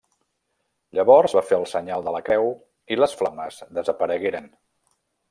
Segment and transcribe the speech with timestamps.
[0.99, 2.49] Llavors va fer el senyal de la creu
[2.95, 4.49] i les flames desaparegueren.